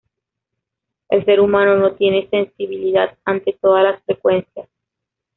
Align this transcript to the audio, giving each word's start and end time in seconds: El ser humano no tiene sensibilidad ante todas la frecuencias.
El 1.09 1.23
ser 1.25 1.39
humano 1.39 1.77
no 1.77 1.93
tiene 1.93 2.27
sensibilidad 2.31 3.15
ante 3.23 3.53
todas 3.61 3.83
la 3.83 3.99
frecuencias. 3.99 4.67